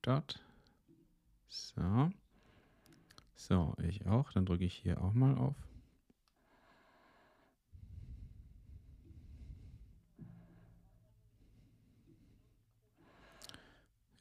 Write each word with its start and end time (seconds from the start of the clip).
Start. 0.00 0.42
So. 1.48 2.10
So, 3.34 3.74
ich 3.82 4.06
auch. 4.06 4.32
Dann 4.32 4.46
drücke 4.46 4.64
ich 4.64 4.72
hier 4.72 5.02
auch 5.02 5.12
mal 5.12 5.36
auf. 5.36 5.56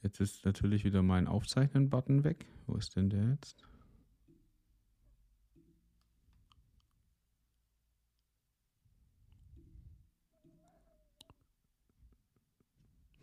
Jetzt 0.01 0.19
ist 0.19 0.43
natürlich 0.43 0.83
wieder 0.83 1.01
mein 1.01 1.27
Aufzeichnen-Button 1.27 2.25
weg. 2.25 2.45
Wo 2.67 2.75
ist 2.75 2.97
denn 2.97 3.09
der 3.09 3.29
jetzt? 3.29 3.63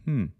Hm. 0.07 0.33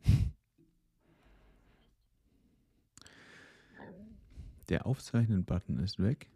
Der 4.69 4.87
Aufzeichnen-Button 4.87 5.79
ist 5.79 5.99
weg. 5.99 6.29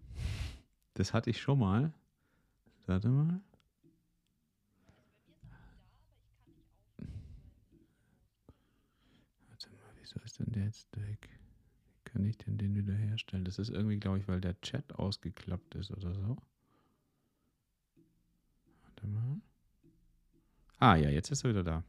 Das 0.95 1.13
hatte 1.13 1.31
ich 1.31 1.41
schon 1.41 1.59
mal. 1.59 1.93
Warte 2.87 3.09
mal. 3.09 3.41
Warte 9.49 9.71
mal, 9.71 9.95
wieso 10.01 10.21
ist 10.21 10.39
denn 10.39 10.53
der 10.53 10.65
jetzt 10.65 10.89
weg? 10.97 11.29
Wie 11.95 12.11
kann 12.11 12.25
ich 12.25 12.39
denn 12.39 12.59
den 12.59 12.75
wieder 12.75 12.95
herstellen? 12.95 13.45
Das 13.45 13.59
ist 13.59 13.71
irgendwie, 13.71 13.99
glaube 13.99 14.19
ich, 14.19 14.29
weil 14.29 14.41
der 14.41 14.61
Chat 14.61 14.93
ausgeklappt 14.95 15.75
ist 15.75 15.91
oder 15.91 16.15
so. 16.15 16.37
Warte 18.85 19.07
mal. 19.07 19.41
Ah 20.79 20.97
ja, 20.97 21.11
jetzt 21.11 21.31
ist 21.31 21.45
er 21.45 21.51
wieder 21.51 21.65
da. 21.65 21.85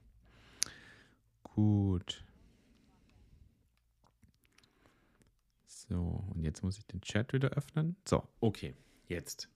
Gut. 1.44 2.24
So, 5.92 6.24
und 6.34 6.42
jetzt 6.46 6.64
muss 6.64 6.78
ich 6.78 6.88
den 6.88 7.02
Chat 7.02 7.34
wieder 7.34 7.50
öffnen. 7.50 7.98
So, 8.08 8.24
okay, 8.40 8.74
jetzt. 9.10 9.50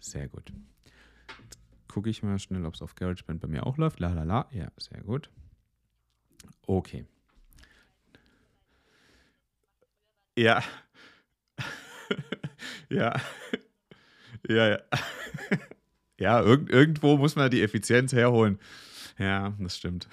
Sehr 0.00 0.26
gut. 0.26 0.50
Jetzt 1.44 1.58
gucke 1.86 2.08
ich 2.08 2.22
mal 2.22 2.38
schnell, 2.38 2.64
ob 2.64 2.72
es 2.72 2.80
auf 2.80 2.94
GarageBand 2.94 3.42
bei 3.42 3.48
mir 3.48 3.66
auch 3.66 3.76
läuft. 3.76 4.00
La 4.00 4.14
la 4.14 4.22
la. 4.22 4.48
Ja, 4.50 4.72
sehr 4.78 5.02
gut. 5.02 5.28
Okay. 6.66 7.04
Ja. 10.34 10.62
ja. 12.88 13.20
ja, 14.48 14.68
ja. 14.70 14.78
ja, 16.18 16.40
irg 16.40 16.70
irgendwo 16.72 17.18
muss 17.18 17.36
man 17.36 17.50
die 17.50 17.60
Effizienz 17.60 18.14
herholen. 18.14 18.58
Ja, 19.18 19.54
das 19.58 19.76
stimmt. 19.76 20.08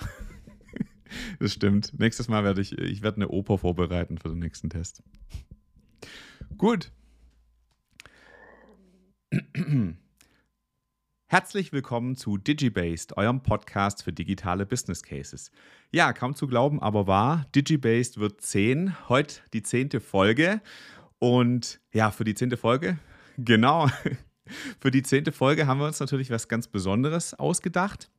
Das 1.40 1.54
stimmt. 1.54 1.98
Nächstes 2.00 2.28
Mal 2.28 2.44
werde 2.44 2.62
ich, 2.62 2.78
ich 2.78 3.02
werde 3.02 3.18
eine 3.18 3.30
Oper 3.30 3.58
vorbereiten 3.58 4.18
für 4.18 4.30
den 4.30 4.40
nächsten 4.40 4.70
Test. 4.70 5.04
Gut. 6.58 6.92
Herzlich 11.28 11.74
willkommen 11.74 12.16
zu 12.16 12.38
DigiBased, 12.38 13.18
eurem 13.18 13.42
Podcast 13.44 14.04
für 14.04 14.14
digitale 14.14 14.66
Business 14.66 15.04
Cases. 15.04 15.52
Ja, 15.92 16.14
kaum 16.14 16.36
zu 16.36 16.48
glauben, 16.48 16.82
aber 16.82 17.08
wahr. 17.08 17.46
DigiBased 17.56 18.20
wird 18.20 18.42
10, 18.42 19.10
heute 19.10 19.42
die 19.52 19.64
zehnte 19.64 20.00
Folge. 20.00 20.62
Und 21.20 21.82
ja, 21.94 22.12
für 22.12 22.24
die 22.24 22.36
zehnte 22.36 22.58
Folge, 22.58 23.00
genau, 23.38 23.90
für 24.80 24.92
die 24.92 25.04
zehnte 25.04 25.32
Folge 25.32 25.68
haben 25.68 25.80
wir 25.80 25.88
uns 25.88 26.00
natürlich 26.00 26.30
was 26.30 26.48
ganz 26.48 26.68
Besonderes 26.68 27.34
ausgedacht. 27.34 28.12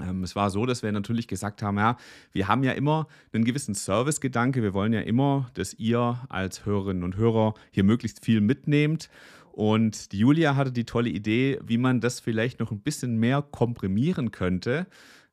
Ähm, 0.00 0.22
es 0.22 0.34
war 0.36 0.50
so, 0.50 0.66
dass 0.66 0.82
wir 0.82 0.92
natürlich 0.92 1.28
gesagt 1.28 1.62
haben, 1.62 1.78
ja, 1.78 1.96
wir 2.32 2.48
haben 2.48 2.62
ja 2.64 2.72
immer 2.72 3.06
einen 3.32 3.44
gewissen 3.44 3.74
Servicegedanke. 3.74 4.62
Wir 4.62 4.74
wollen 4.74 4.92
ja 4.92 5.00
immer, 5.00 5.50
dass 5.54 5.74
ihr 5.74 6.20
als 6.28 6.64
Hörerinnen 6.64 7.04
und 7.04 7.16
Hörer 7.16 7.54
hier 7.70 7.84
möglichst 7.84 8.24
viel 8.24 8.40
mitnehmt. 8.40 9.08
Und 9.52 10.12
die 10.12 10.18
Julia 10.18 10.56
hatte 10.56 10.72
die 10.72 10.86
tolle 10.86 11.10
Idee, 11.10 11.58
wie 11.62 11.76
man 11.76 12.00
das 12.00 12.20
vielleicht 12.20 12.58
noch 12.58 12.70
ein 12.70 12.80
bisschen 12.80 13.18
mehr 13.18 13.42
komprimieren 13.42 14.30
könnte. 14.30 14.86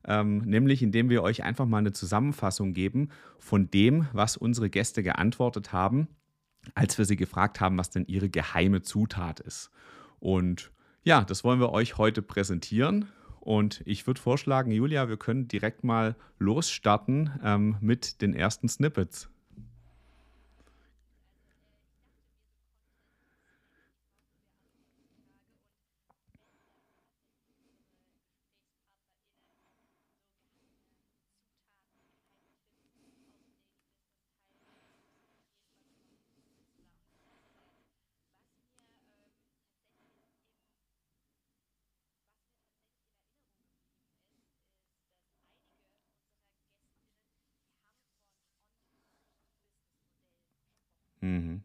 Ähm, 0.04 0.38
nämlich 0.38 0.82
indem 0.82 1.10
wir 1.10 1.22
euch 1.22 1.42
einfach 1.42 1.66
mal 1.66 1.78
eine 1.78 1.92
Zusammenfassung 1.92 2.72
geben 2.72 3.10
von 3.38 3.70
dem, 3.70 4.06
was 4.12 4.36
unsere 4.36 4.70
Gäste 4.70 5.02
geantwortet 5.02 5.72
haben, 5.72 6.08
als 6.74 6.96
wir 6.96 7.04
sie 7.04 7.16
gefragt 7.16 7.60
haben, 7.60 7.76
was 7.76 7.90
denn 7.90 8.06
ihre 8.06 8.30
geheime 8.30 8.80
Zutat 8.80 9.40
ist. 9.40 9.70
Und 10.18 10.70
ja, 11.02 11.22
das 11.22 11.44
wollen 11.44 11.60
wir 11.60 11.72
euch 11.72 11.98
heute 11.98 12.22
präsentieren. 12.22 13.08
Und 13.40 13.82
ich 13.86 14.06
würde 14.06 14.20
vorschlagen, 14.20 14.70
Julia, 14.70 15.08
wir 15.08 15.16
können 15.16 15.48
direkt 15.48 15.82
mal 15.82 16.14
losstarten 16.38 17.40
ähm, 17.42 17.76
mit 17.80 18.20
den 18.20 18.34
ersten 18.34 18.68
Snippets. 18.68 19.30
Mhm. 51.22 51.64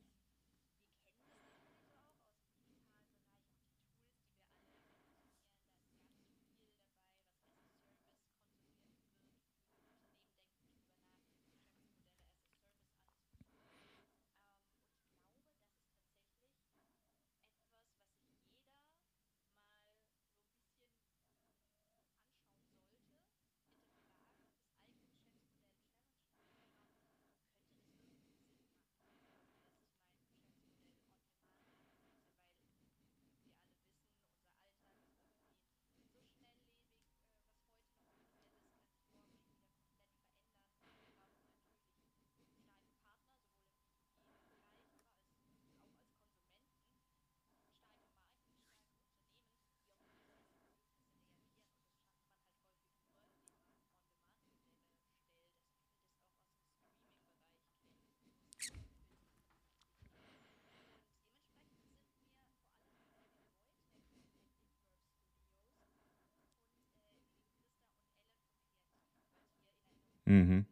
Mhm. 70.27 70.65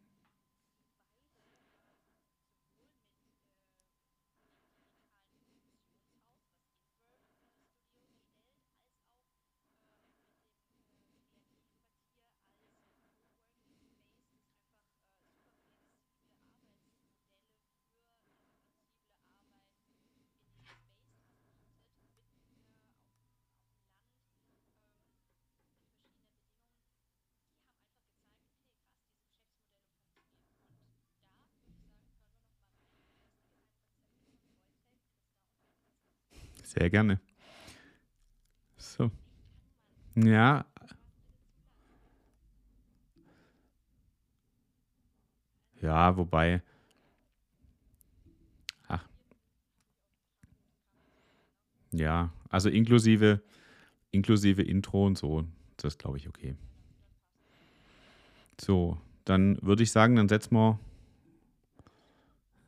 Sehr 36.74 36.90
gerne. 36.90 37.20
So. 38.78 39.12
Ja. 40.16 40.66
Ja, 45.82 46.18
wobei. 46.18 46.64
Ach. 48.88 49.06
Ja, 51.92 52.34
also 52.50 52.70
inklusive, 52.70 53.44
inklusive 54.10 54.64
Intro 54.64 55.06
und 55.06 55.18
so, 55.18 55.46
das 55.78 56.00
glaube 56.00 56.18
ich, 56.18 56.28
okay. 56.28 56.56
So, 58.60 58.98
dann 59.26 59.60
würde 59.62 59.84
ich 59.84 59.92
sagen, 59.92 60.16
dann 60.16 60.28
setzen 60.28 60.56
wir, 60.56 60.80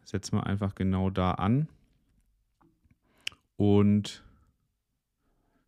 setzen 0.04 0.38
wir 0.38 0.46
einfach 0.46 0.76
genau 0.76 1.10
da 1.10 1.32
an. 1.32 1.68
Und 3.58 4.24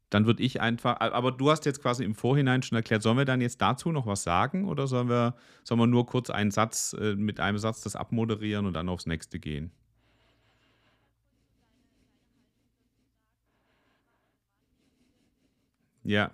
dann 0.09 0.25
würde 0.25 0.41
ich 0.41 0.61
einfach, 0.61 0.99
aber 1.01 1.31
du 1.33 1.49
hast 1.51 1.65
jetzt 1.65 1.81
quasi 1.81 2.03
im 2.05 2.15
Vorhinein 2.15 2.63
schon 2.63 2.77
erklärt, 2.77 3.03
sollen 3.03 3.17
wir 3.17 3.25
dann 3.25 3.41
jetzt 3.41 3.61
dazu 3.61 3.91
noch 3.91 4.05
was 4.05 4.23
sagen 4.23 4.65
oder 4.67 4.87
sollen 4.87 5.09
wir, 5.09 5.35
sollen 5.65 5.81
wir 5.81 5.87
nur 5.87 6.05
kurz 6.05 6.29
einen 6.29 6.51
Satz 6.51 6.95
äh, 6.99 7.15
mit 7.15 7.39
einem 7.41 7.57
Satz 7.57 7.81
das 7.81 7.95
abmoderieren 7.97 8.65
und 8.65 8.73
dann 8.73 8.87
aufs 8.89 9.05
nächste 9.05 9.37
gehen? 9.39 9.71
Ja. 16.03 16.31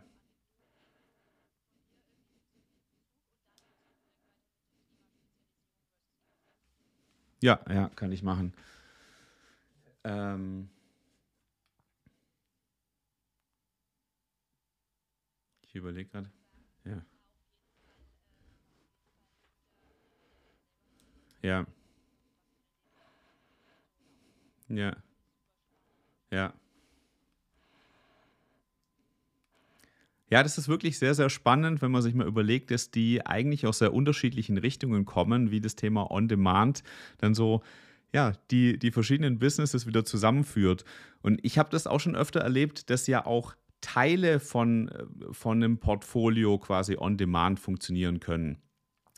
Ja, 7.41 7.59
ja, 7.69 7.89
kann 7.95 8.11
ich 8.11 8.23
machen. 8.23 8.53
Ähm, 10.03 10.69
ich 15.73 15.79
überlege 15.79 16.09
gerade. 16.09 16.29
Ja. 16.85 17.01
Ja. 21.41 21.65
Ja. 24.69 24.95
Ja. 26.31 26.53
Ja, 30.29 30.41
das 30.41 30.57
ist 30.57 30.67
wirklich 30.67 30.97
sehr, 30.97 31.13
sehr 31.13 31.29
spannend, 31.29 31.81
wenn 31.81 31.91
man 31.91 32.01
sich 32.01 32.13
mal 32.15 32.25
überlegt, 32.25 32.71
dass 32.71 32.89
die 32.89 33.25
eigentlich 33.25 33.67
aus 33.67 33.79
sehr 33.79 33.93
unterschiedlichen 33.93 34.57
Richtungen 34.57 35.05
kommen, 35.05 35.51
wie 35.51 35.61
das 35.61 35.75
Thema 35.75 36.09
On-Demand 36.09 36.83
dann 37.19 37.35
so, 37.35 37.61
ja, 38.13 38.33
die, 38.49 38.79
die 38.79 38.91
verschiedenen 38.91 39.37
Businesses 39.37 39.85
wieder 39.85 40.05
zusammenführt. 40.05 40.85
Und 41.21 41.39
ich 41.43 41.57
habe 41.57 41.69
das 41.71 41.85
auch 41.87 41.99
schon 41.99 42.15
öfter 42.15 42.39
erlebt, 42.41 42.89
dass 42.89 43.05
ja 43.07 43.25
auch 43.25 43.55
Teile 43.83 44.39
von, 44.39 44.88
äh, 44.88 45.06
von 45.31 45.63
einem 45.63 45.77
Portfolio 45.77 46.57
quasi 46.57 46.97
On-Demand 46.97 47.59
funktionieren 47.59 48.19
können. 48.19 48.57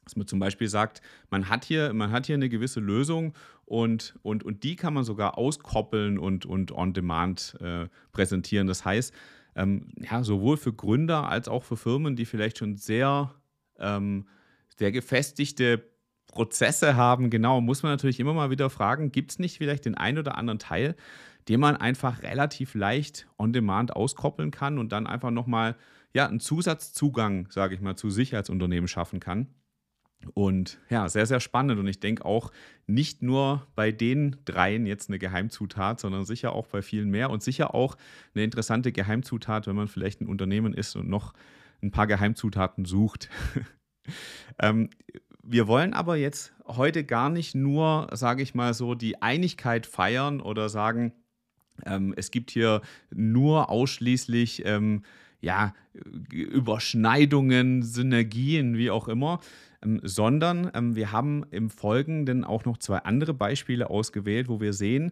Dass 0.03 0.15
man 0.15 0.27
zum 0.27 0.39
Beispiel 0.39 0.67
sagt, 0.67 1.01
man 1.29 1.49
hat 1.49 1.63
hier, 1.63 1.93
man 1.93 2.11
hat 2.11 2.25
hier 2.25 2.35
eine 2.35 2.49
gewisse 2.49 2.79
Lösung 2.79 3.33
und, 3.63 4.15
und, 4.21 4.43
und 4.43 4.63
die 4.63 4.75
kann 4.75 4.93
man 4.93 5.03
sogar 5.03 5.37
auskoppeln 5.37 6.19
und, 6.19 6.45
und 6.45 6.71
on-demand 6.71 7.57
äh, 7.61 7.87
präsentieren. 8.11 8.67
Das 8.67 8.85
heißt, 8.85 9.13
ähm, 9.55 9.87
ja, 9.97 10.23
sowohl 10.23 10.57
für 10.57 10.73
Gründer 10.73 11.29
als 11.29 11.47
auch 11.47 11.63
für 11.63 11.77
Firmen, 11.77 12.15
die 12.15 12.25
vielleicht 12.25 12.57
schon 12.57 12.75
sehr, 12.75 13.33
ähm, 13.79 14.27
sehr 14.77 14.91
gefestigte 14.91 15.83
Prozesse 16.27 16.95
haben, 16.95 17.29
genau, 17.29 17.61
muss 17.61 17.83
man 17.83 17.91
natürlich 17.91 18.19
immer 18.19 18.33
mal 18.33 18.49
wieder 18.49 18.69
fragen, 18.69 19.11
gibt 19.11 19.31
es 19.31 19.39
nicht 19.39 19.57
vielleicht 19.57 19.85
den 19.85 19.95
einen 19.95 20.17
oder 20.17 20.37
anderen 20.37 20.59
Teil, 20.59 20.95
den 21.47 21.59
man 21.59 21.77
einfach 21.77 22.23
relativ 22.23 22.73
leicht 22.73 23.27
on 23.37 23.53
demand 23.53 23.95
auskoppeln 23.95 24.51
kann 24.51 24.77
und 24.79 24.91
dann 24.91 25.07
einfach 25.07 25.31
nochmal 25.31 25.75
ja, 26.13 26.27
einen 26.27 26.39
Zusatzzugang, 26.39 27.47
sage 27.51 27.75
ich 27.75 27.81
mal, 27.81 27.95
zu 27.95 28.09
sich 28.09 28.35
als 28.35 28.49
Unternehmen 28.49 28.87
schaffen 28.87 29.19
kann. 29.19 29.47
Und 30.33 30.79
ja, 30.89 31.07
sehr, 31.07 31.25
sehr 31.25 31.39
spannend. 31.39 31.79
Und 31.79 31.87
ich 31.87 31.99
denke 31.99 32.25
auch 32.25 32.51
nicht 32.87 33.21
nur 33.21 33.67
bei 33.75 33.91
den 33.91 34.37
dreien 34.45 34.85
jetzt 34.85 35.09
eine 35.09 35.19
Geheimzutat, 35.19 35.99
sondern 35.99 36.25
sicher 36.25 36.53
auch 36.53 36.67
bei 36.67 36.81
vielen 36.81 37.09
mehr 37.09 37.29
und 37.29 37.43
sicher 37.43 37.75
auch 37.75 37.95
eine 38.33 38.43
interessante 38.43 38.91
Geheimzutat, 38.91 39.67
wenn 39.67 39.75
man 39.75 39.87
vielleicht 39.87 40.21
ein 40.21 40.27
Unternehmen 40.27 40.73
ist 40.73 40.95
und 40.95 41.09
noch 41.09 41.33
ein 41.83 41.91
paar 41.91 42.07
Geheimzutaten 42.07 42.85
sucht. 42.85 43.29
ähm, 44.59 44.89
wir 45.47 45.67
wollen 45.67 45.93
aber 45.93 46.15
jetzt 46.15 46.53
heute 46.65 47.03
gar 47.03 47.29
nicht 47.29 47.55
nur, 47.55 48.07
sage 48.13 48.43
ich 48.43 48.55
mal 48.55 48.73
so, 48.73 48.95
die 48.95 49.21
Einigkeit 49.21 49.85
feiern 49.85 50.41
oder 50.41 50.69
sagen, 50.69 51.13
ähm, 51.85 52.13
es 52.17 52.31
gibt 52.31 52.51
hier 52.51 52.81
nur 53.13 53.69
ausschließlich 53.69 54.65
ähm, 54.65 55.03
ja, 55.41 55.73
Überschneidungen, 56.31 57.83
Synergien, 57.83 58.77
wie 58.77 58.89
auch 58.89 59.07
immer, 59.07 59.39
ähm, 59.83 59.99
sondern 60.03 60.71
ähm, 60.73 60.95
wir 60.95 61.11
haben 61.11 61.45
im 61.51 61.69
Folgenden 61.69 62.43
auch 62.43 62.65
noch 62.65 62.77
zwei 62.77 62.99
andere 62.99 63.33
Beispiele 63.33 63.89
ausgewählt, 63.89 64.49
wo 64.49 64.59
wir 64.59 64.73
sehen, 64.73 65.11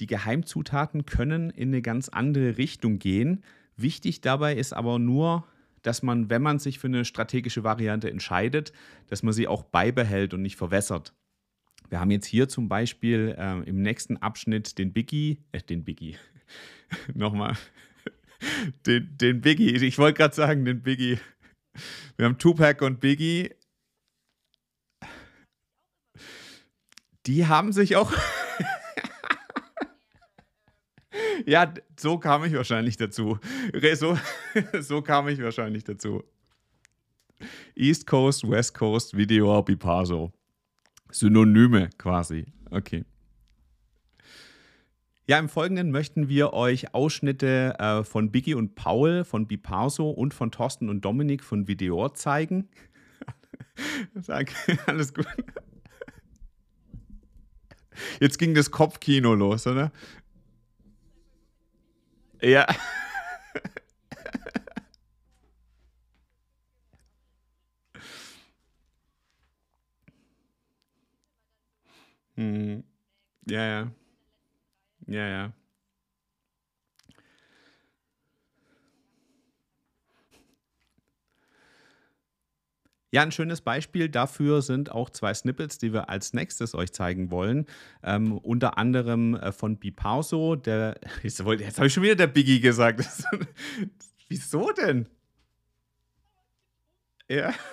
die 0.00 0.06
Geheimzutaten 0.06 1.06
können 1.06 1.50
in 1.50 1.68
eine 1.68 1.82
ganz 1.82 2.08
andere 2.08 2.58
Richtung 2.58 2.98
gehen. 2.98 3.42
Wichtig 3.76 4.20
dabei 4.20 4.54
ist 4.54 4.72
aber 4.72 4.98
nur, 4.98 5.44
dass 5.82 6.02
man, 6.02 6.30
wenn 6.30 6.42
man 6.42 6.58
sich 6.58 6.78
für 6.78 6.86
eine 6.86 7.04
strategische 7.04 7.64
Variante 7.64 8.10
entscheidet, 8.10 8.72
dass 9.08 9.22
man 9.22 9.32
sie 9.32 9.48
auch 9.48 9.64
beibehält 9.64 10.34
und 10.34 10.42
nicht 10.42 10.56
verwässert. 10.56 11.14
Wir 11.90 12.00
haben 12.00 12.10
jetzt 12.10 12.26
hier 12.26 12.48
zum 12.48 12.68
Beispiel 12.68 13.34
äh, 13.38 13.68
im 13.68 13.82
nächsten 13.82 14.16
Abschnitt 14.16 14.78
den 14.78 14.92
Biggie, 14.92 15.44
äh, 15.52 15.60
den 15.60 15.84
Biggie, 15.84 16.16
nochmal, 17.14 17.56
den, 18.86 19.16
den 19.18 19.40
Biggie, 19.40 19.76
ich 19.76 19.98
wollte 19.98 20.18
gerade 20.18 20.34
sagen, 20.34 20.64
den 20.64 20.82
Biggie. 20.82 21.18
Wir 22.16 22.26
haben 22.26 22.38
Tupac 22.38 22.84
und 22.84 23.00
Biggie 23.00 23.50
Die 27.26 27.46
haben 27.46 27.72
sich 27.72 27.96
auch. 27.96 28.12
Ja, 31.46 31.72
so 31.98 32.18
kam 32.18 32.44
ich 32.44 32.54
wahrscheinlich 32.54 32.96
dazu. 32.96 33.38
So, 33.94 34.18
so 34.80 35.02
kam 35.02 35.28
ich 35.28 35.42
wahrscheinlich 35.42 35.84
dazu. 35.84 36.22
East 37.74 38.06
Coast, 38.06 38.48
West 38.48 38.74
Coast, 38.74 39.16
Video 39.16 39.62
Bipaso. 39.62 40.32
Synonyme 41.10 41.90
quasi. 41.98 42.46
Okay. 42.70 43.04
Ja, 45.26 45.38
im 45.38 45.48
Folgenden 45.48 45.92
möchten 45.92 46.28
wir 46.28 46.52
euch 46.52 46.94
Ausschnitte 46.94 47.76
äh, 47.78 48.02
von 48.02 48.32
Biggie 48.32 48.54
und 48.54 48.74
Paul, 48.74 49.24
von 49.24 49.46
Biparso 49.46 50.10
und 50.10 50.34
von 50.34 50.50
Thorsten 50.50 50.88
und 50.88 51.04
Dominik 51.04 51.44
von 51.44 51.68
Videor 51.68 52.14
zeigen. 52.14 52.68
Danke, 54.26 54.54
alles 54.86 55.14
gut. 55.14 55.26
Jetzt 58.20 58.38
ging 58.38 58.54
das 58.54 58.70
Kopfkino 58.70 59.34
los, 59.34 59.66
oder? 59.66 59.92
Ja. 62.42 62.66
hm. 72.36 72.82
Ja, 73.46 73.64
ja. 73.66 73.92
Ja, 75.06 75.26
ja. 83.12 83.22
Ein 83.22 83.32
schönes 83.32 83.60
Beispiel 83.60 84.08
dafür 84.08 84.62
sind 84.62 84.90
auch 84.90 85.10
zwei 85.10 85.32
Snippets, 85.34 85.78
die 85.78 85.92
wir 85.92 86.08
als 86.08 86.32
nächstes 86.32 86.74
euch 86.74 86.92
zeigen 86.92 87.30
wollen. 87.30 87.66
Ähm, 88.02 88.38
unter 88.38 88.78
anderem 88.78 89.34
äh, 89.34 89.52
von 89.52 89.78
Biparso, 89.78 90.56
der. 90.56 90.98
Jetzt, 91.22 91.40
jetzt 91.40 91.78
habe 91.78 91.86
ich 91.86 91.92
schon 91.92 92.02
wieder 92.02 92.16
der 92.16 92.26
Biggie 92.26 92.60
gesagt. 92.60 93.04
Wieso 94.28 94.72
denn? 94.72 95.08
Ja. 97.28 97.54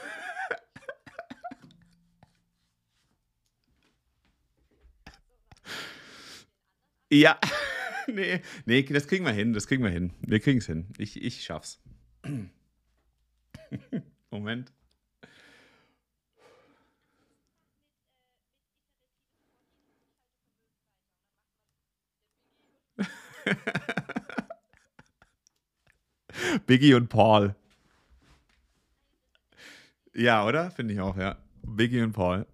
Ja. 7.12 7.39
Nee, 8.08 8.41
nee, 8.65 8.84
das 8.84 9.08
kriegen 9.08 9.25
wir 9.25 9.31
hin. 9.31 9.53
Das 9.53 9.65
kriegen 9.67 9.84
wir 9.84 9.89
hin. 9.89 10.13
Wir 10.22 10.39
kriegen 10.39 10.60
es 10.60 10.67
hin. 10.67 10.88
Ich, 11.00 11.22
ich 11.22 11.43
schaff's. 11.43 11.81
Moment. 14.31 14.72
Biggie 26.68 26.94
und 26.94 27.10
Paul. 27.10 27.56
Ja, 30.13 30.46
oder? 30.46 30.72
Finde 30.72 30.94
ich 30.94 31.00
auch, 31.00 31.18
ja. 31.18 31.38
Biggie 31.63 32.01
und 32.01 32.13
Paul. 32.13 32.46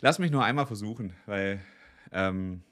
Lass 0.00 0.18
mich 0.18 0.30
nur 0.30 0.44
einmal 0.44 0.66
versuchen, 0.66 1.14
weil, 1.26 1.60
ähm, 2.10 2.62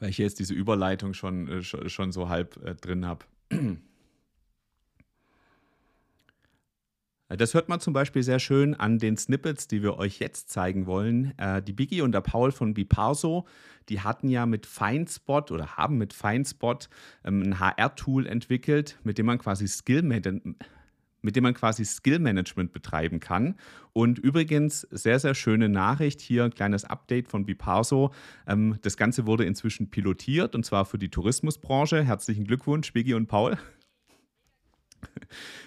weil 0.00 0.08
ich 0.08 0.18
jetzt 0.18 0.38
diese 0.38 0.54
Überleitung 0.54 1.12
schon, 1.12 1.48
äh, 1.48 1.62
schon 1.62 2.12
so 2.12 2.28
halb 2.28 2.56
äh, 2.64 2.74
drin 2.74 3.06
habe. 3.06 3.24
Das 7.36 7.54
hört 7.54 7.68
man 7.68 7.80
zum 7.80 7.92
Beispiel 7.92 8.22
sehr 8.22 8.38
schön 8.38 8.74
an 8.74 8.98
den 8.98 9.16
Snippets, 9.16 9.66
die 9.66 9.82
wir 9.82 9.96
euch 9.96 10.18
jetzt 10.18 10.50
zeigen 10.50 10.86
wollen. 10.86 11.36
Äh, 11.38 11.62
die 11.62 11.72
Biggie 11.72 12.02
und 12.02 12.12
der 12.12 12.20
Paul 12.20 12.52
von 12.52 12.74
Biparso, 12.74 13.46
die 13.88 14.00
hatten 14.00 14.28
ja 14.28 14.46
mit 14.46 14.66
FineSpot 14.66 15.50
oder 15.50 15.76
haben 15.76 15.98
mit 15.98 16.12
FineSpot 16.12 16.88
ähm, 17.24 17.42
ein 17.42 17.60
HR-Tool 17.60 18.26
entwickelt, 18.26 18.98
mit 19.02 19.18
dem 19.18 19.26
man 19.26 19.38
quasi 19.38 19.66
Skill 19.66 20.02
mit 20.02 21.36
dem 21.36 21.42
man 21.42 21.54
quasi 21.54 21.86
Skill-Management 21.86 22.74
betreiben 22.74 23.18
kann. 23.18 23.54
Und 23.94 24.18
übrigens, 24.18 24.82
sehr, 24.90 25.18
sehr 25.18 25.34
schöne 25.34 25.70
Nachricht 25.70 26.20
hier, 26.20 26.44
ein 26.44 26.54
kleines 26.54 26.84
Update 26.84 27.28
von 27.28 27.46
Biparso. 27.46 28.12
Ähm, 28.46 28.78
das 28.82 28.98
Ganze 28.98 29.26
wurde 29.26 29.44
inzwischen 29.44 29.88
pilotiert 29.88 30.54
und 30.54 30.66
zwar 30.66 30.84
für 30.84 30.98
die 30.98 31.08
Tourismusbranche. 31.08 32.04
Herzlichen 32.04 32.44
Glückwunsch, 32.44 32.92
Biggie 32.92 33.14
und 33.14 33.26
Paul. 33.26 33.56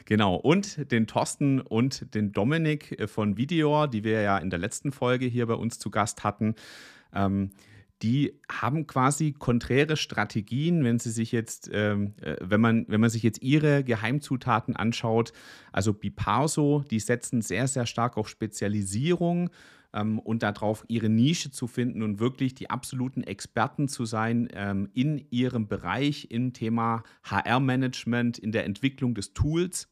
Genau, 0.05 0.36
und 0.36 0.91
den 0.91 1.07
Thorsten 1.07 1.62
und 1.62 2.13
den 2.13 2.31
Dominik 2.31 3.00
äh, 3.00 3.07
von 3.07 3.38
Videor, 3.38 3.88
die 3.88 4.03
wir 4.03 4.21
ja 4.21 4.38
in 4.38 4.50
der 4.50 4.59
letzten 4.59 4.91
Folge 4.91 5.25
hier 5.25 5.47
bei 5.47 5.55
uns 5.55 5.79
zu 5.79 5.89
Gast 5.89 6.24
hatten. 6.24 6.55
Ähm, 7.13 7.51
die 8.03 8.39
haben 8.47 8.86
quasi 8.86 9.33
konträre 9.33 9.97
Strategien, 9.97 10.83
wenn 10.83 11.00
sie 11.00 11.09
sich 11.09 11.31
jetzt, 11.31 11.69
ähm, 11.74 12.13
äh, 12.21 12.36
wenn 12.41 12.62
man, 12.62 12.86
wenn 12.88 13.01
man 13.01 13.09
sich 13.09 13.24
jetzt 13.24 13.41
ihre 13.41 13.83
Geheimzutaten 13.83 14.75
anschaut. 14.75 15.33
Also 15.71 15.93
Biparso, 15.93 16.83
die 16.91 17.00
setzen 17.00 17.41
sehr, 17.41 17.67
sehr 17.67 17.88
stark 17.88 18.17
auf 18.17 18.29
Spezialisierung 18.29 19.50
ähm, 19.94 20.20
und 20.20 20.44
darauf, 20.44 20.86
ihre 20.88 21.10
Nische 21.10 21.51
zu 21.51 21.67
finden 21.67 22.03
und 22.03 22.20
wirklich 22.20 22.56
die 22.56 22.70
absoluten 22.70 23.24
Experten 23.24 23.88
zu 23.88 24.06
sein 24.06 24.48
ähm, 24.53 24.89
in 24.94 25.25
ihrem 25.29 25.67
Bereich 25.67 26.27
im 26.29 26.53
Thema 26.53 27.03
HR-Management, 27.24 28.38
in 28.38 28.51
der 28.51 28.65
Entwicklung 28.65 29.15
des 29.15 29.34
Tools 29.34 29.89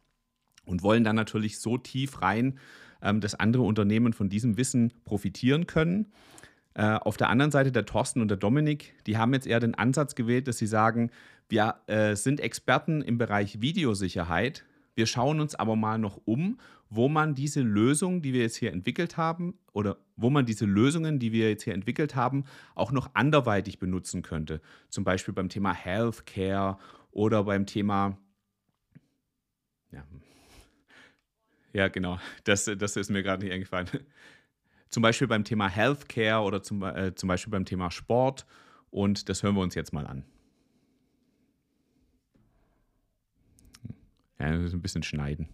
und 0.65 0.83
wollen 0.83 1.03
dann 1.03 1.15
natürlich 1.15 1.59
so 1.59 1.77
tief 1.77 2.21
rein, 2.21 2.59
ähm, 3.01 3.21
dass 3.21 3.35
andere 3.35 3.63
Unternehmen 3.63 4.13
von 4.13 4.29
diesem 4.29 4.57
Wissen 4.57 4.91
profitieren 5.03 5.67
können. 5.67 6.11
Äh, 6.73 6.95
auf 6.95 7.15
der 7.17 7.29
anderen 7.29 7.51
Seite 7.51 7.71
der 7.71 7.85
Thorsten 7.85 8.21
und 8.21 8.27
der 8.27 8.37
Dominik, 8.37 8.93
die 9.07 9.17
haben 9.17 9.33
jetzt 9.33 9.47
eher 9.47 9.59
den 9.59 9.75
Ansatz 9.75 10.15
gewählt, 10.15 10.47
dass 10.47 10.57
sie 10.57 10.67
sagen, 10.67 11.09
wir 11.47 11.75
äh, 11.87 12.15
sind 12.15 12.41
Experten 12.41 13.01
im 13.01 13.17
Bereich 13.17 13.61
Videosicherheit. 13.61 14.65
Wir 14.95 15.05
schauen 15.05 15.39
uns 15.39 15.55
aber 15.55 15.75
mal 15.75 15.99
noch 15.99 16.19
um, 16.25 16.57
wo 16.95 17.09
man 17.09 17.35
diese 17.35 17.61
Lösung, 17.61 18.21
die 18.21 18.33
wir 18.33 18.41
jetzt 18.41 18.55
hier 18.55 18.71
entwickelt 18.71 19.17
haben, 19.17 19.57
oder 19.73 19.97
wo 20.15 20.29
man 20.29 20.45
diese 20.45 20.65
Lösungen, 20.65 21.19
die 21.19 21.31
wir 21.31 21.49
jetzt 21.49 21.63
hier 21.63 21.73
entwickelt 21.73 22.15
haben, 22.15 22.45
auch 22.73 22.91
noch 22.91 23.11
anderweitig 23.13 23.79
benutzen 23.79 24.21
könnte. 24.21 24.61
Zum 24.89 25.03
Beispiel 25.03 25.33
beim 25.33 25.49
Thema 25.49 25.73
Healthcare 25.73 26.77
oder 27.11 27.43
beim 27.43 27.65
Thema, 27.65 28.17
ja, 29.91 30.03
ja 31.73 31.87
genau, 31.89 32.19
das, 32.43 32.65
das 32.65 32.95
ist 32.95 33.09
mir 33.09 33.23
gerade 33.23 33.43
nicht 33.43 33.53
eingefallen. 33.53 33.89
Zum 34.89 35.01
Beispiel 35.01 35.27
beim 35.27 35.43
Thema 35.43 35.67
Healthcare 35.67 36.43
oder 36.43 36.63
zum, 36.63 36.81
äh, 36.83 37.13
zum 37.15 37.27
Beispiel 37.27 37.51
beim 37.51 37.65
Thema 37.65 37.91
Sport. 37.91 38.45
Und 38.91 39.27
das 39.27 39.43
hören 39.43 39.55
wir 39.55 39.61
uns 39.61 39.75
jetzt 39.75 39.91
mal 39.91 40.07
an. 40.07 40.23
Ja, 44.39 44.45
ein 44.47 44.81
bisschen 44.81 45.03
schneiden. 45.03 45.49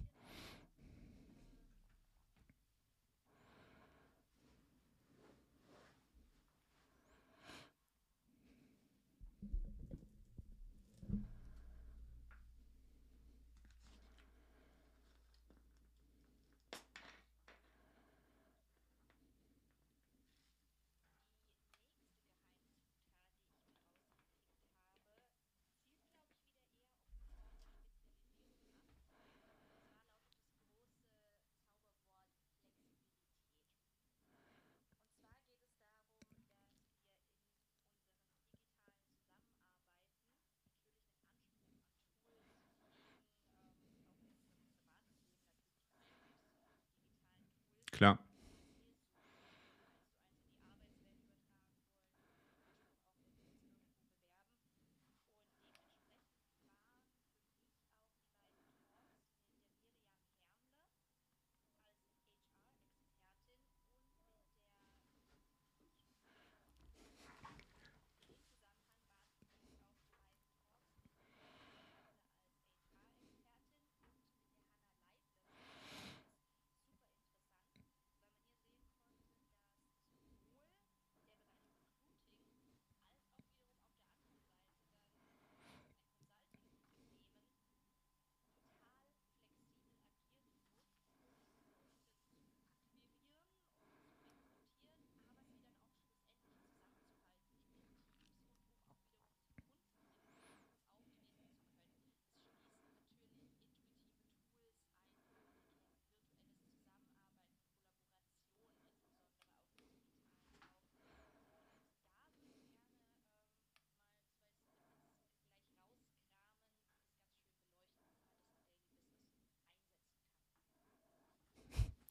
là. 48.01 48.17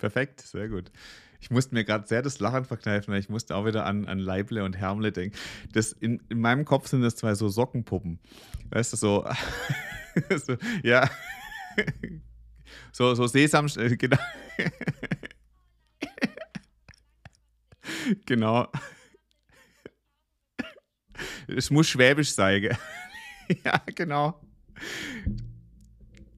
Perfekt, 0.00 0.40
sehr 0.40 0.68
gut. 0.68 0.90
Ich 1.40 1.50
musste 1.50 1.74
mir 1.74 1.84
gerade 1.84 2.06
sehr 2.06 2.22
das 2.22 2.40
Lachen 2.40 2.64
verkneifen, 2.64 3.12
weil 3.12 3.20
ich 3.20 3.28
musste 3.28 3.54
auch 3.54 3.66
wieder 3.66 3.86
an, 3.86 4.06
an 4.06 4.18
Leible 4.18 4.64
und 4.64 4.76
Hermle 4.76 5.12
denken. 5.12 5.36
Das 5.72 5.92
in, 5.92 6.22
in 6.28 6.40
meinem 6.40 6.64
Kopf 6.64 6.88
sind 6.88 7.02
das 7.02 7.16
zwei 7.16 7.34
so 7.34 7.48
Sockenpuppen. 7.48 8.18
Weißt 8.70 8.92
du, 8.92 8.96
so, 8.96 9.28
so 10.44 10.56
ja. 10.82 11.08
So, 12.92 13.14
so 13.14 13.26
Sesam, 13.26 13.66
äh, 13.76 13.96
genau. 13.96 14.18
genau. 18.26 18.68
Es 21.46 21.70
muss 21.70 21.88
schwäbisch 21.88 22.32
sein. 22.32 22.62
ja, 23.64 23.82
genau. 23.94 24.40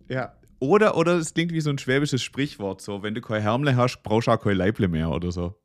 Ja. 0.08 0.36
Oder, 0.62 0.96
oder 0.96 1.16
es 1.16 1.34
klingt 1.34 1.52
wie 1.52 1.60
so 1.60 1.70
ein 1.70 1.78
schwäbisches 1.78 2.22
Sprichwort, 2.22 2.80
so, 2.80 3.02
wenn 3.02 3.16
du 3.16 3.20
kein 3.20 3.42
Hermle 3.42 3.74
hast, 3.74 4.04
brauchst 4.04 4.28
du 4.28 4.30
auch 4.30 4.40
kein 4.40 4.56
Leible 4.56 4.86
mehr 4.86 5.10
oder 5.10 5.32
so. 5.32 5.56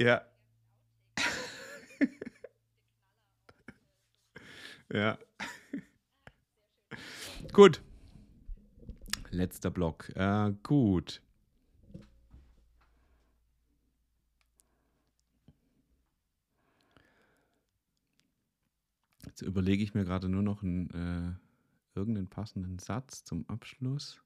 Ja. 0.00 0.22
ja. 4.90 5.18
gut. 7.52 7.82
Letzter 9.30 9.70
Block. 9.70 10.08
Äh, 10.16 10.52
gut. 10.62 11.20
Jetzt 19.38 19.46
überlege 19.46 19.84
ich 19.84 19.92
mir 19.92 20.06
gerade 20.06 20.30
nur 20.30 20.42
noch 20.42 20.62
einen, 20.62 20.88
äh, 20.88 21.98
irgendeinen 21.98 22.28
passenden 22.28 22.78
Satz 22.78 23.22
zum 23.22 23.46
Abschluss. 23.50 24.22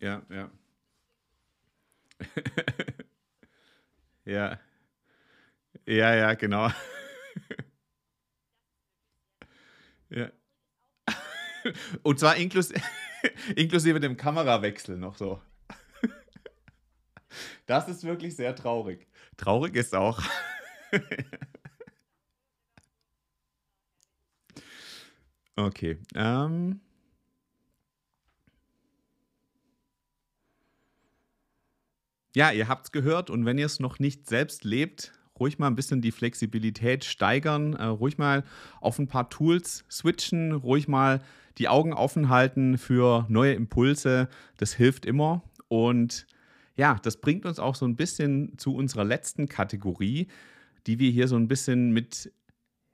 Ja, 0.00 0.22
ja. 0.30 0.50
Ja. 4.26 4.58
Ja, 5.86 6.14
ja, 6.14 6.34
genau. 6.34 6.68
Ja. 10.10 10.30
Und 12.02 12.18
zwar 12.18 12.36
inklus 12.36 12.72
inklusive 13.56 14.00
dem 14.00 14.16
Kamerawechsel 14.16 14.96
noch 14.96 15.16
so. 15.16 15.40
Das 17.66 17.88
ist 17.88 18.04
wirklich 18.04 18.36
sehr 18.36 18.54
traurig. 18.54 19.08
Traurig 19.36 19.74
ist 19.74 19.94
auch. 19.94 20.22
Okay, 25.56 25.98
ähm 26.14 26.80
Ja, 32.34 32.50
ihr 32.50 32.68
habt's 32.68 32.92
gehört 32.92 33.30
und 33.30 33.46
wenn 33.46 33.56
ihr 33.56 33.64
es 33.64 33.80
noch 33.80 33.98
nicht 33.98 34.28
selbst 34.28 34.64
lebt, 34.64 35.12
ruhig 35.38 35.58
mal 35.58 35.66
ein 35.66 35.76
bisschen 35.76 36.00
die 36.00 36.12
Flexibilität 36.12 37.04
steigern, 37.04 37.74
äh, 37.74 37.84
ruhig 37.84 38.18
mal 38.18 38.44
auf 38.80 38.98
ein 38.98 39.08
paar 39.08 39.28
Tools 39.30 39.84
switchen, 39.90 40.52
ruhig 40.52 40.88
mal 40.88 41.20
die 41.58 41.68
Augen 41.68 41.92
offen 41.92 42.28
halten 42.28 42.78
für 42.78 43.26
neue 43.28 43.54
Impulse. 43.54 44.28
Das 44.56 44.74
hilft 44.74 45.06
immer. 45.06 45.42
Und 45.68 46.26
ja, 46.76 46.98
das 47.02 47.20
bringt 47.20 47.46
uns 47.46 47.58
auch 47.58 47.74
so 47.74 47.86
ein 47.86 47.96
bisschen 47.96 48.58
zu 48.58 48.74
unserer 48.74 49.04
letzten 49.04 49.48
Kategorie, 49.48 50.28
die 50.86 50.98
wir 50.98 51.10
hier 51.10 51.28
so 51.28 51.36
ein 51.36 51.48
bisschen 51.48 51.92
mit 51.92 52.32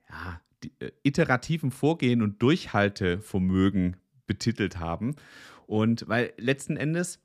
ja, 0.09 0.41
die, 0.63 0.71
äh, 0.79 0.91
iterativem 1.03 1.71
Vorgehen 1.71 2.21
und 2.21 2.41
Durchhaltevermögen 2.41 3.97
betitelt 4.25 4.79
haben. 4.79 5.15
Und 5.67 6.07
weil 6.07 6.33
letzten 6.37 6.77
Endes 6.77 7.19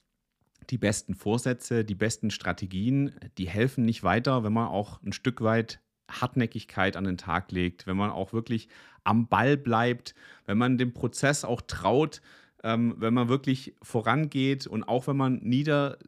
die 0.70 0.78
besten 0.78 1.14
Vorsätze, 1.14 1.84
die 1.84 1.94
besten 1.94 2.30
Strategien, 2.30 3.12
die 3.38 3.48
helfen 3.48 3.84
nicht 3.84 4.02
weiter, 4.02 4.44
wenn 4.44 4.52
man 4.52 4.68
auch 4.68 5.02
ein 5.02 5.12
Stück 5.12 5.40
weit 5.40 5.80
Hartnäckigkeit 6.10 6.96
an 6.96 7.04
den 7.04 7.18
Tag 7.18 7.52
legt, 7.52 7.86
wenn 7.86 7.96
man 7.96 8.10
auch 8.10 8.32
wirklich 8.32 8.68
am 9.04 9.28
Ball 9.28 9.56
bleibt, 9.56 10.14
wenn 10.46 10.58
man 10.58 10.78
dem 10.78 10.92
Prozess 10.92 11.44
auch 11.44 11.62
traut, 11.62 12.20
ähm, 12.62 12.94
wenn 12.98 13.14
man 13.14 13.28
wirklich 13.28 13.74
vorangeht 13.82 14.66
und 14.66 14.84
auch 14.84 15.06
wenn 15.06 15.16
man 15.16 15.36
nieder 15.36 15.98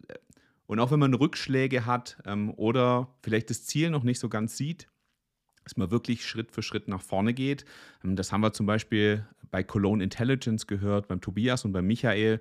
und 0.67 0.79
auch 0.79 0.91
wenn 0.91 1.01
man 1.01 1.15
Rückschläge 1.15 1.87
hat 1.87 2.19
ähm, 2.27 2.53
oder 2.57 3.09
vielleicht 3.23 3.51
das 3.51 3.65
Ziel 3.65 3.91
noch 3.91 4.03
nicht 4.03 4.19
so 4.19 4.29
ganz 4.29 4.57
sieht, 4.57 4.89
dass 5.65 5.77
man 5.77 5.91
wirklich 5.91 6.27
Schritt 6.27 6.53
für 6.53 6.63
Schritt 6.63 6.89
nach 6.89 7.03
vorne 7.03 7.35
geht. 7.35 7.65
Ähm, 8.05 8.17
das 8.17 8.33
haben 8.33 8.41
wir 8.41 8.53
zum 8.53 8.67
Beispiel 8.67 9.27
bei 9.51 9.63
Cologne 9.63 10.03
Intelligence 10.03 10.67
gehört, 10.67 11.09
beim 11.09 11.21
Tobias 11.21 11.65
und 11.65 11.73
beim 11.73 11.87
Michael, 11.87 12.41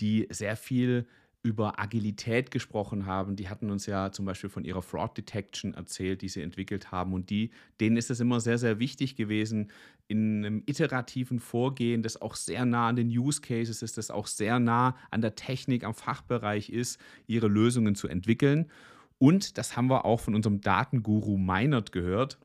die 0.00 0.26
sehr 0.30 0.56
viel 0.56 1.06
über 1.48 1.80
Agilität 1.80 2.50
gesprochen 2.50 3.06
haben. 3.06 3.34
Die 3.34 3.48
hatten 3.48 3.70
uns 3.70 3.86
ja 3.86 4.12
zum 4.12 4.26
Beispiel 4.26 4.50
von 4.50 4.64
ihrer 4.64 4.82
Fraud 4.82 5.16
Detection 5.16 5.72
erzählt, 5.72 6.20
die 6.20 6.28
sie 6.28 6.42
entwickelt 6.42 6.92
haben. 6.92 7.14
Und 7.14 7.30
die, 7.30 7.52
denen 7.80 7.96
ist 7.96 8.10
es 8.10 8.20
immer 8.20 8.38
sehr, 8.40 8.58
sehr 8.58 8.78
wichtig 8.78 9.16
gewesen, 9.16 9.70
in 10.08 10.44
einem 10.44 10.62
iterativen 10.66 11.40
Vorgehen, 11.40 12.02
das 12.02 12.20
auch 12.20 12.34
sehr 12.34 12.66
nah 12.66 12.88
an 12.88 12.96
den 12.96 13.08
Use 13.08 13.40
Cases 13.40 13.80
ist, 13.80 13.96
das 13.96 14.10
auch 14.10 14.26
sehr 14.26 14.58
nah 14.58 14.94
an 15.10 15.22
der 15.22 15.36
Technik, 15.36 15.84
am 15.84 15.94
Fachbereich 15.94 16.68
ist, 16.68 17.00
ihre 17.26 17.48
Lösungen 17.48 17.94
zu 17.94 18.08
entwickeln. 18.08 18.70
Und 19.16 19.56
das 19.56 19.74
haben 19.74 19.88
wir 19.88 20.04
auch 20.04 20.20
von 20.20 20.34
unserem 20.34 20.60
Datenguru 20.60 21.38
Meinert 21.38 21.92
gehört, 21.92 22.38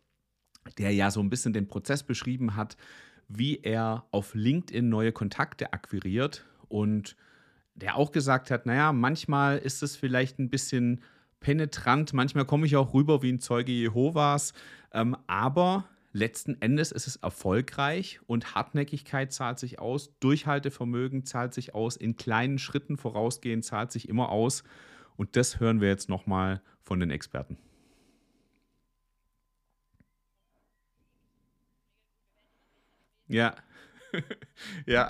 der 0.77 0.91
ja 0.91 1.11
so 1.11 1.19
ein 1.19 1.29
bisschen 1.29 1.51
den 1.51 1.67
Prozess 1.67 2.03
beschrieben 2.03 2.55
hat, 2.55 2.77
wie 3.27 3.59
er 3.63 4.05
auf 4.11 4.33
LinkedIn 4.33 4.87
neue 4.87 5.11
Kontakte 5.11 5.73
akquiriert 5.73 6.45
und 6.69 7.17
der 7.75 7.97
auch 7.97 8.11
gesagt 8.11 8.51
hat, 8.51 8.65
naja, 8.65 8.93
manchmal 8.93 9.57
ist 9.57 9.83
es 9.83 9.95
vielleicht 9.95 10.39
ein 10.39 10.49
bisschen 10.49 11.01
penetrant, 11.39 12.13
manchmal 12.13 12.45
komme 12.45 12.65
ich 12.65 12.75
auch 12.75 12.93
rüber 12.93 13.21
wie 13.21 13.31
ein 13.31 13.39
Zeuge 13.39 13.71
Jehovas, 13.71 14.53
ähm, 14.93 15.17
aber 15.27 15.85
letzten 16.13 16.61
Endes 16.61 16.91
ist 16.91 17.07
es 17.07 17.15
erfolgreich 17.17 18.19
und 18.27 18.55
Hartnäckigkeit 18.55 19.33
zahlt 19.33 19.59
sich 19.59 19.79
aus, 19.79 20.17
Durchhaltevermögen 20.19 21.25
zahlt 21.25 21.53
sich 21.53 21.73
aus, 21.75 21.97
in 21.97 22.15
kleinen 22.15 22.59
Schritten 22.59 22.97
vorausgehen 22.97 23.63
zahlt 23.63 23.91
sich 23.91 24.07
immer 24.07 24.29
aus 24.29 24.63
und 25.17 25.35
das 25.35 25.59
hören 25.59 25.81
wir 25.81 25.89
jetzt 25.89 26.09
nochmal 26.09 26.61
von 26.83 26.99
den 26.99 27.11
Experten. 27.11 27.57
Ja, 33.27 33.55
ja. 34.85 35.09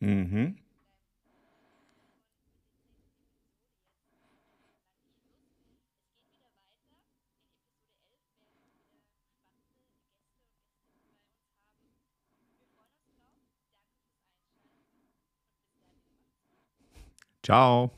Mhm. 0.00 0.54
Ciao. 17.42 17.92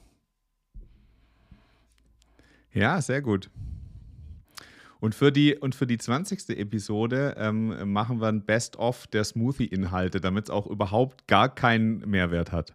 Ja, 2.73 3.01
sehr 3.01 3.23
gut. 3.23 3.51
Und 5.07 5.15
für 5.15 5.31
die, 5.31 5.55
und 5.55 5.77
für 5.77 5.87
die 5.87 5.99
20. 5.99 6.59
Episode 6.59 7.37
ähm, 7.39 7.93
machen 7.93 8.21
wir 8.21 8.27
ein 8.27 8.45
Best-of 8.45 9.07
der 9.07 9.23
Smoothie-Inhalte, 9.23 10.21
damit 10.21 10.47
es 10.47 10.51
auch 10.51 10.67
überhaupt 10.67 11.29
gar 11.29 11.55
keinen 11.55 11.99
Mehrwert 11.99 12.51
hat. 12.51 12.75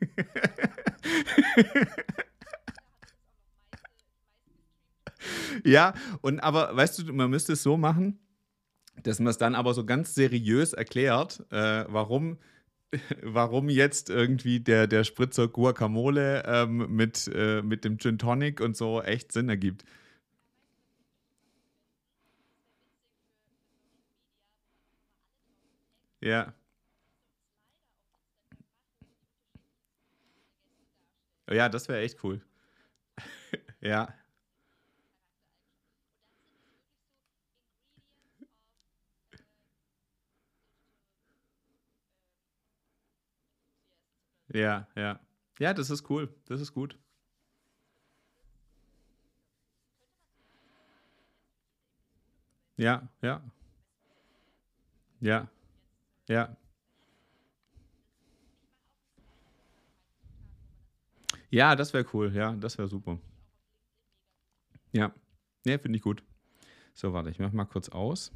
ja, 5.66 5.92
und 6.22 6.40
aber 6.40 6.74
weißt 6.74 7.00
du, 7.00 7.12
man 7.12 7.28
müsste 7.28 7.52
es 7.52 7.62
so 7.62 7.76
machen, 7.76 8.18
dass 9.02 9.18
man 9.18 9.28
es 9.28 9.36
dann 9.36 9.54
aber 9.54 9.74
so 9.74 9.84
ganz 9.84 10.14
seriös 10.14 10.72
erklärt, 10.72 11.44
äh, 11.50 11.84
warum 11.88 12.38
warum 13.22 13.68
jetzt 13.68 14.08
irgendwie 14.08 14.60
der, 14.60 14.86
der 14.86 15.04
Spritzer 15.04 15.46
Guacamole 15.46 16.42
ähm, 16.46 16.96
mit, 16.96 17.30
äh, 17.34 17.60
mit 17.60 17.84
dem 17.84 17.98
Gin 17.98 18.16
Tonic 18.16 18.62
und 18.62 18.78
so 18.78 19.02
echt 19.02 19.30
Sinn 19.30 19.50
ergibt. 19.50 19.84
Ja. 26.24 26.54
Ja, 31.50 31.68
das 31.68 31.88
wäre 31.88 32.00
echt 32.00 32.22
cool. 32.24 32.40
ja. 33.80 34.08
Ja, 44.48 44.86
ja. 44.96 45.20
Ja, 45.58 45.74
das 45.74 45.90
ist 45.90 46.08
cool. 46.10 46.34
Das 46.46 46.60
ist 46.60 46.72
gut. 46.72 46.98
Ja, 52.76 53.08
ja. 53.22 53.40
Ja 55.20 55.48
ja. 56.28 56.56
Ja, 61.50 61.76
das 61.76 61.92
wäre 61.92 62.06
cool. 62.12 62.34
Ja, 62.34 62.52
das 62.52 62.78
wäre 62.78 62.88
super. 62.88 63.18
Ja. 64.92 65.14
Ne, 65.64 65.78
finde 65.78 65.96
ich 65.96 66.02
gut. 66.02 66.22
So, 66.94 67.12
warte, 67.12 67.30
ich 67.30 67.38
mache 67.38 67.54
mal 67.54 67.64
kurz 67.64 67.88
aus. 67.88 68.32